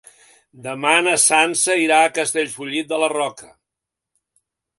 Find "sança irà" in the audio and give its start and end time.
1.23-1.99